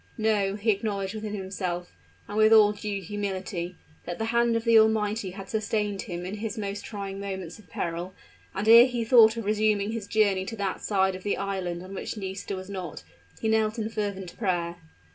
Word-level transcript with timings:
No; 0.17 0.55
he 0.55 0.71
acknowledged 0.71 1.13
within 1.13 1.35
himself, 1.35 1.93
and 2.27 2.35
with 2.35 2.51
all 2.51 2.71
due 2.71 3.03
humility, 3.03 3.75
that 4.05 4.17
the 4.17 4.25
hand 4.33 4.55
of 4.55 4.63
the 4.63 4.79
Almighty 4.79 5.29
had 5.29 5.47
sustained 5.47 6.01
him 6.01 6.25
in 6.25 6.37
his 6.37 6.57
most 6.57 6.83
trying 6.83 7.19
moments 7.19 7.59
of 7.59 7.69
peril; 7.69 8.15
and 8.55 8.67
ere 8.67 8.87
he 8.87 9.05
thought 9.05 9.37
of 9.37 9.45
resuming 9.45 9.91
his 9.91 10.07
journey 10.07 10.43
to 10.45 10.55
that 10.55 10.81
side 10.81 11.13
of 11.13 11.21
the 11.21 11.37
island 11.37 11.83
on 11.83 11.93
which 11.93 12.17
Nisida 12.17 12.55
was 12.55 12.67
not, 12.67 13.03
he 13.39 13.47
knelt 13.47 13.77
in 13.77 13.89
fervent 13.89 14.35
prayer. 14.39 14.77